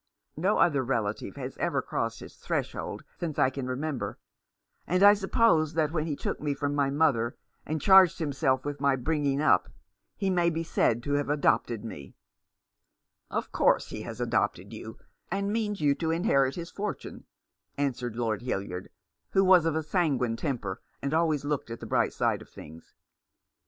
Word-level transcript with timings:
No 0.35 0.57
other 0.57 0.83
relative 0.83 1.35
has 1.35 1.55
ever 1.59 1.79
crossed 1.79 2.21
his 2.21 2.35
threshold 2.35 3.03
since 3.19 3.37
I 3.37 3.51
can 3.51 3.67
remember; 3.67 4.17
and 4.87 5.03
I 5.03 5.13
suppose 5.13 5.75
that 5.75 5.91
when 5.91 6.07
he 6.07 6.15
took 6.15 6.41
me 6.41 6.55
from 6.55 6.73
my 6.73 6.89
mother 6.89 7.37
and 7.67 7.79
charged 7.79 8.17
himself 8.17 8.65
with 8.65 8.81
my 8.81 8.95
bringing 8.95 9.41
up 9.41 9.69
he 10.17 10.31
may 10.31 10.49
be 10.49 10.63
said 10.63 11.03
to 11.03 11.13
have 11.13 11.29
adopted 11.29 11.85
me."" 11.85 12.15
Of 13.29 13.51
course 13.51 13.89
he 13.89 14.01
has 14.01 14.19
adopted 14.19 14.73
you— 14.73 14.97
and 15.31 15.53
means 15.53 15.81
you 15.81 15.93
to 15.93 16.09
inherit 16.09 16.55
his 16.55 16.71
fortune," 16.71 17.25
answered 17.77 18.15
Lord 18.15 18.41
Hildyard, 18.41 18.89
350 19.33 19.33
The 19.33 19.35
Man 19.35 19.35
behind 19.35 19.35
the 19.35 19.35
Mask. 19.35 19.35
who 19.35 19.43
was 19.45 19.65
of 19.67 19.75
a 19.75 19.87
sanguine 19.87 20.35
temper, 20.35 20.81
and 21.03 21.13
always 21.13 21.45
looked 21.45 21.69
at 21.69 21.79
the 21.79 21.85
bright 21.85 22.11
side 22.11 22.41
of 22.41 22.49
things. 22.49 22.95